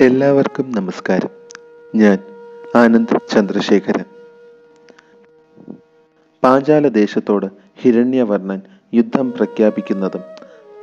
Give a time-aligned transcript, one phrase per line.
[0.00, 1.28] എല്ലാവർക്കും നമസ്കാരം.
[1.94, 2.18] ഞാൻ
[2.76, 4.04] ആനന്ദ് ചന്ദ്രശേഖരൻ.
[6.44, 7.46] പാഞ്ചാല ദേശത്തോട്
[7.80, 8.60] ഹിരണ്യവർണൻ
[8.94, 10.20] യുദ്ധം പ്രഖ്യാപിക്കുന്നതും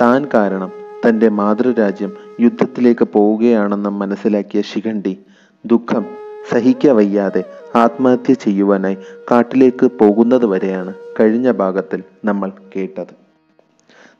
[0.01, 0.71] താൻ കാരണം
[1.07, 5.19] തന്റെ മാതൃരാജ്യം യുദ്ധത്തിലേക്ക് പോവുകയാണെന്ന് മനസ്സിലാക്കിയ ശിഖണ്ഡി
[5.65, 6.05] ദുഃഖം
[6.49, 7.43] സഹിക്കവയ്യാതെ
[7.75, 8.97] ആത്മഹത്യ ചെയ്യുവാനായി
[9.31, 13.15] കാട്ടിലേക്ക് പോകുന്നത് വരെയാണ് കഴിഞ്ഞ ഭാഗത്തിൽ നമ്മൾ കേട്ടത്.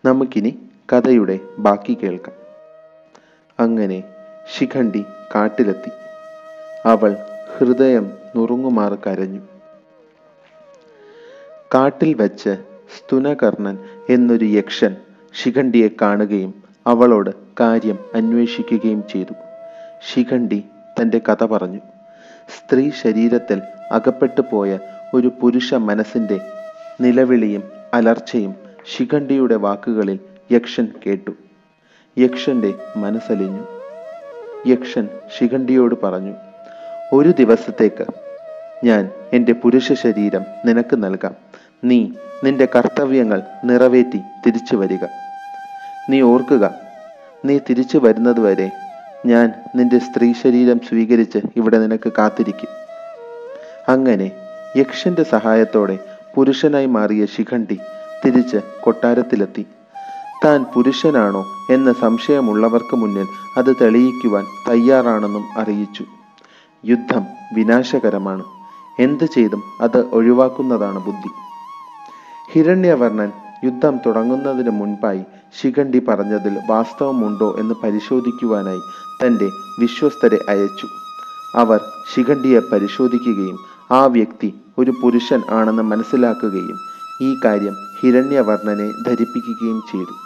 [0.05, 0.59] നമുക്കിനി
[0.93, 2.35] കഥയുടെ ബാക്കി കേൾക്കാം.
[3.59, 4.03] അങ്ങനെ
[4.53, 5.89] ശിഖണ്ഡി കാട്ടിലെത്തി.
[6.85, 7.17] അവൾ
[7.57, 9.39] ഹൃദയം നുറുങ്ങുമാറ് കരഞ്ഞു.
[11.73, 12.57] കാട്ടിൽ വച്ച്
[12.97, 13.77] സ്തുനകർണൻ
[14.09, 14.95] എന്നൊരു യക്ഷൻ
[15.43, 17.29] ശിഖണ്ഡിയെ കാണുകയും അവളോട്
[17.59, 19.33] കാര്യം അന്വേഷിക്കുകയും ചെയ്തു.
[20.13, 20.65] ശിഖണ്ഡി
[21.01, 21.79] തന്റെ കഥ പറഞ്ഞു.
[22.49, 24.79] സ്ത്രീ ശരീരത്തിൽ അകപ്പെട്ടു പോയ
[25.13, 26.39] ഒരു പുരുഷ മനസ്സിന്റെ
[27.01, 28.55] നിലവിളിയും അലർച്ചയും
[28.97, 30.19] ശിഖണ്ഡിയുടെ വാക്കുകളിൽ
[30.51, 31.31] യക്ഷൻ കേട്ടു.
[32.17, 33.84] യക്ഷന്റെ മനസ്സലിഞ്ഞു.
[34.67, 36.33] യക്ഷൻ ശിഖണ്ഡിയോട് പറഞ്ഞു
[37.13, 38.05] ഒരു ദിവസത്തേക്ക്
[38.83, 41.35] ഞാൻ എന്റെ പുരുഷ ശരീരം നിനക്ക് നൽകാം.
[41.83, 42.11] നീ
[42.43, 45.05] നിന്റെ കർത്തവ്യങ്ങൾ നിറവേറ്റി തിരിച്ചു വരിക.
[46.09, 46.73] നീ ഓർക്കുക
[47.45, 48.71] നീ തിരിച്ചു വരുന്നതുവരെ
[49.25, 52.69] ഞാൻ നിന്റെ സ്ത്രീ ശരീരം സ്വീകരിച്ച് ഇവിടെ നിനക്ക് കാത്തിരിക്കും.
[53.89, 54.31] അങ്ങനെ
[54.77, 55.99] യക്ഷന്റെ സഹായത്തോടെ
[56.35, 57.79] പുരുഷനായി മാറിയ ശിഖണ്ഡി
[58.25, 59.67] തിരിച്ച് കൊട്ടാരത്തിലെത്തി.
[60.45, 66.05] താൻ പുരുഷനാണോ എന്ന സംശയമുള്ളവർക്ക് മുന്നിൽ അത് തെളിയിക്കുവാൻ തയ്യാറാണെന്നും അറിയിച്ചു.
[66.85, 67.23] യുദ്ധം
[67.55, 68.43] വിനാശകരമാണ്.
[68.99, 71.29] എന്ത് ചെയ്തും അത് ഒഴിവാക്കുന്നതാണ് ബുദ്ധി.
[72.51, 73.31] ഹിരണ്യവർണൻ
[73.63, 75.23] യുദ്ധം തുടങ്ങുന്നതിന് മുൻപായി
[75.61, 78.79] ശിഖണ്ഡി പറഞ്ഞതിൽ വാസ്തവമുണ്ടോ എന്ന് പരിശോധിക്കുവാനായി
[79.25, 79.49] തന്റെ
[79.79, 80.87] വിശ്വസ്തരെ അയച്ചു.
[81.55, 81.79] അവർ
[82.15, 83.57] ശിഖണ്ഡിയെ പരിശോധിക്കുകയും
[83.91, 86.77] ആ വ്യക്തി ഒരു പുരുഷൻ ആണെന്ന് മനസ്സിലാക്കുകയും
[87.21, 90.24] ഈ കാര്യം ഹിരണ്യവർണനെ ധരിപ്പിക്കുകയും ചെയ്തു.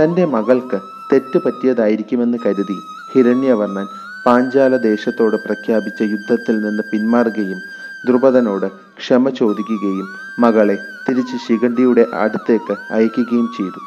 [0.00, 0.78] തന്റെ മകൾക്ക്
[1.12, 2.76] തെറ്റ് പറ്റിയതായിരിക്കുമെന്ന് കരുതി
[3.12, 3.86] ഹിരണ്യവർണൻ
[4.26, 7.60] പാഞ്ചാല ദേശത്തോട് പ്രഖ്യാപിച്ച യുദ്ധത്തിൽ നിന്ന് പിന്മാറുകയും
[8.06, 8.66] ദ്രുപദനോട്
[8.98, 10.06] ക്ഷമ ചോദിക്കുകയും
[10.38, 10.76] മകളെ
[11.08, 13.80] തിരിച്ച് ശിഖണ്ഡിയുടെ അടുത്തേക്ക് അയക്കുകയും ചെയ്തു.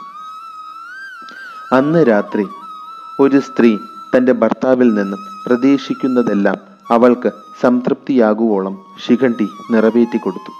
[1.75, 2.45] അന്ന് രാത്രി
[3.19, 3.77] ഒരു സ്ത്രീ
[4.17, 6.55] തന്റെ ഭർത്താവിൽ നിന്നും പ്രതീക്ഷിക്കുന്നതെല്ലാം
[6.91, 7.31] അവൾക്ക്
[7.61, 10.51] സംതൃപ്തിയാകുവോളം ശിഖണ്ഡി നിറവേറ്റി കൊടുത്തു.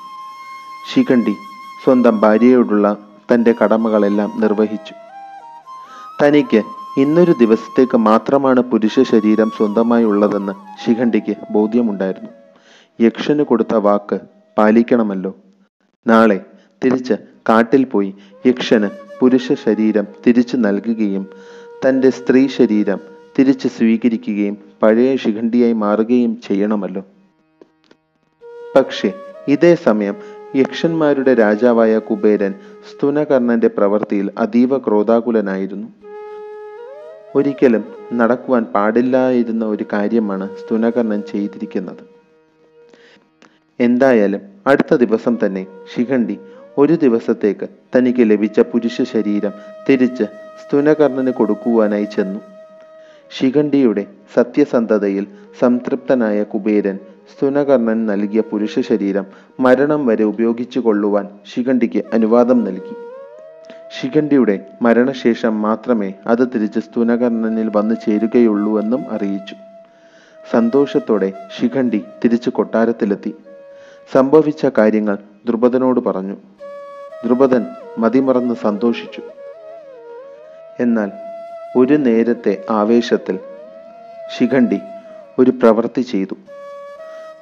[0.93, 1.35] ശിഖണ്ഡി
[1.85, 2.97] സ്വന്തം ഭാര്യയോടുള്ള
[3.33, 5.02] തന്റെ കടമകളെല്ലാം നിർവഹിച്ചു.
[6.23, 6.61] തനിക്ക്
[6.97, 10.53] ഇന്നൊരു ദിവസത്തേക്ക് മാത്രമാണ് പുരുഷ ശരീരം സ്വന്തമായി ഉള്ളതെന്ന്
[10.85, 12.29] ശിഖണ്ഡിക്ക് ബോധ്യമുണ്ടായിരുന്നു.
[13.01, 14.19] യക്ഷന് കൊടുത്ത വാക്ക്
[14.57, 15.35] പാലിക്കണമല്ലോ.
[16.07, 16.45] നാളെ
[16.85, 17.13] തിരിച്ച്
[17.49, 18.89] കാട്ടിൽ പോയി യക്ഷന്
[19.19, 21.27] പുരുഷ ശരീരം തിരിച്ചു നൽകുകയും
[21.87, 22.99] തന്റെ സ്ത്രീ ശരീരം
[23.39, 27.03] തിരിച്ച് സ്വീകരിക്കുകയും പഴയ ശിഖണ്ഡിയായി മാറുകയും ചെയ്യണമല്ലോ.
[28.75, 29.13] പക്ഷേ
[29.47, 30.15] ഇതേ സമയം
[30.55, 32.53] യക്ഷന്മാരുടെ രാജാവായ കുബേരൻ
[32.91, 36.02] സ്തുനകർണന്റെ പ്രവൃത്തിയിൽ അതീവ ക്രോധാകുലനായിരുന്നു.
[37.35, 37.83] ഒരിക്കലും
[38.13, 42.03] നടക്കുവാൻ പാടില്ലായിരുന്ന ഒരു കാര്യമാണ് സ്തുനകർണൻ ചെയ്തിരിക്കുന്നത്.
[43.79, 46.39] എന്തായാലും അടുത്ത ദിവസം തന്നെ ശിഖണ്ഡി
[46.77, 49.51] ഒരു ദിവസത്തേക്ക് തനിക്ക് ലഭിച്ച പുരുഷ ശരീരം
[49.89, 50.23] തിരിച്ച്
[50.61, 52.39] സ്തുനകർണന് കൊടുക്കുവാനായി ചെന്നു.
[53.31, 55.25] ശിഖണ്ഡിയുടെ സത്യസന്ധതയിൽ
[55.59, 56.99] സംതൃപ്തനായ കുബേരൻ
[57.31, 59.25] സ്തുനകർണൻ നൽകിയ പുരുഷ ശരീരം
[59.59, 62.95] മരണം വരെ ഉപയോഗിച്ചു കൊള്ളുവാൻ ശിഖണ്ഡിക്ക് അനുവാദം നൽകി.
[64.01, 69.55] ശിഖണ്ഡിയുടെ മരണശേഷം മാത്രമേ അത് തിരിച്ച് സ്തുനകർണനിൽ വന്നു ചേരുകയുള്ളൂ എന്നും അറിയിച്ചു.
[70.51, 73.35] സന്തോഷത്തോടെ ശിഖണ്ഡി തിരിച്ചു കൊട്ടാരത്തിലെത്തി.
[74.13, 76.37] സംഭവിച്ച കാര്യങ്ങൾ ദ്രുപദനോട് പറഞ്ഞു.
[77.25, 77.65] ദ്രുപദൻ
[77.97, 79.21] മതിമറന്ന് സന്തോഷിച്ചു.
[80.79, 81.11] എന്നാൽ
[81.77, 83.39] ഒരു നേരത്തെ ആവേശത്തിൽ
[84.37, 84.79] ശിഖണ്ഡി
[85.39, 86.35] ഒരു പ്രവൃത്തി ചെയ്തു.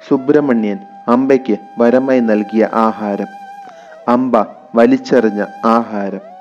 [0.08, 3.26] സുബ്രഹ്മണ്യൻ അമ്പയ്ക്ക് വരമായി നൽകിയ ആഹാരം
[4.08, 6.31] അമ്പ വലിച്ചെറിഞ്ഞ ആഹാരം.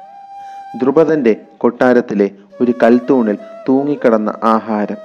[0.77, 2.29] ദ്രുപദന്റെ കൊട്ടാരത്തിലെ
[2.61, 3.37] ഒരു കൽത്തൂണിൽ
[3.69, 4.95] തൂങ്ങിക്കിടന്ന ആഹാരം.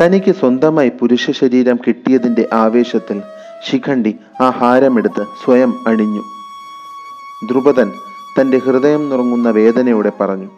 [0.00, 3.22] തനിക്ക് സ്വന്തമായി പുരുഷ ശരീരം കിട്ടിയതിന്റെ ആവേശത്തിൽ
[3.68, 6.22] ശിഖണ്ഡി ആ ഹാരമെടുത്ത് സ്വയം അണിഞ്ഞു.
[7.50, 7.92] ദ്രുപദൻ
[8.40, 10.48] തന്റെ ഹൃദയം നുറങ്ങുന്ന വേദനയോടെ പറഞ്ഞു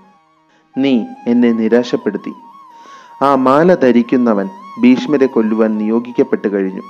[0.79, 2.33] നീ എന്നെ നിരാശപ്പെടുത്തി.
[3.23, 4.49] ആ മാല ധരിക്കുന്നവൻ
[4.83, 6.83] ഭീഷ്മരെ കൊല്ലുവാൻ നിയോഗിക്കപ്പെട്ടു കഴിഞ്ഞു.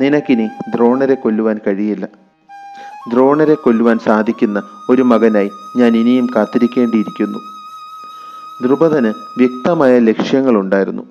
[0.00, 2.08] നിനക്കിനി ദ്രോണരെ കൊല്ലുവാൻ കഴിയില്ല.
[3.12, 7.38] ദ്രോണരെ കൊല്ലുവാൻ സാധിക്കുന്ന ഒരു മകനായി ഞാൻ ഇനിയും കാത്തിരിക്കേണ്ടിയിരിക്കുന്നു.
[8.62, 11.02] ദ്രുപദന് വ്യക്തമായ ലക്ഷ്യങ്ങളുണ്ടായിരുന്നു.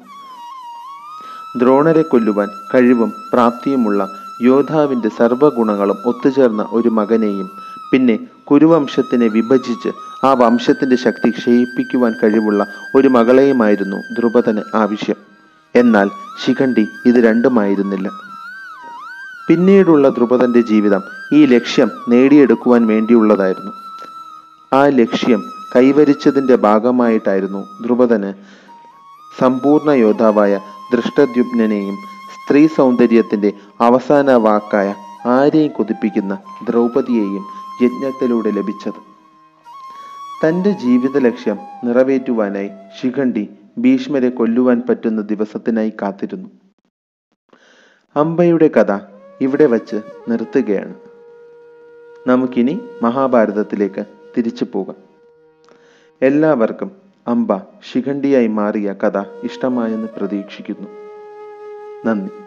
[1.58, 4.10] ദ്രോണരെ കൊല്ലുവാൻ കഴിവും പ്രാപ്തിയുമുള്ള
[4.42, 7.50] യോദ്ധാവിന്റെ സർവഗുണങ്ങളും ഒത്തുചേർന്ന ഒരു മകനെയും
[7.92, 9.90] പിന്നെ കുരുവംശത്തിനെ വിഭജിച്ച്
[10.26, 15.16] ആ വംശത്തിന്റെ ശക്തി ക്ഷയിപ്പിക്കുവാൻ കഴിവുള്ള ഒരു മകളെയുമായിരുന്നു ദ്രുപദന് ആവശ്യം.
[15.76, 16.10] എന്നാൽ
[16.46, 18.10] ശിഖണ്ഡി ഇത് രണ്ടുമായിരുന്നില്ല.
[19.50, 23.72] പിന്നീടുള്ള ദ്രുപദന്റെ ജീവിതം ഈ ലക്ഷ്യം നേടിയെടുക്കുവാൻ വേണ്ടിയുള്ളതായിരുന്നു.
[24.76, 25.44] ആ ലക്ഷ്യം
[25.76, 28.34] കൈവരിച്ചതിന്റെ ഭാഗമായിട്ടായിരുന്നു ദ്രുപദന്
[29.40, 30.60] സമ്പൂർണ യോദ്ധാവായ
[30.94, 31.96] ദൃഷ്ടദ്യുപ്നെയും
[32.34, 34.96] സ്ത്രീ സൗന്ദര്യത്തിന്റെ അവസാന വാക്കായ
[35.26, 36.38] ആരെയും കൊതിപ്പിക്കുന്ന
[36.70, 37.46] ദ്രൗപദിയെയും
[37.82, 39.08] യജ്ഞത്തിലൂടെ ലഭിച്ചത്.
[40.46, 42.70] തന്റെ ജീവിത ലക്ഷ്യം നിറവേറ്റുവാനായി
[43.02, 46.50] ശിഖണ്ഡി ഭീഷ്മരെ കൊല്ലുവാൻ പറ്റുന്ന ദിവസത്തിനായി കാത്തിരുന്നു.
[48.16, 49.00] അംബയുടെ കഥ
[49.42, 49.96] ഇവിടെ വച്ച്
[50.30, 50.94] നിർത്തുകയാണ്.
[52.28, 54.06] നമുക്കിനി മഹാഭാരതത്തിലേക്ക്
[54.38, 54.96] തിരിച്ചു പോകാം.
[56.22, 56.92] എല്ലാവർക്കും
[57.28, 60.88] അംബ ശിഖണ്ഡിയായി മാറിയ കഥ ഇഷ്ടമായെന്ന് പ്രതീക്ഷിക്കുന്നു.
[62.06, 62.47] നന്ദി.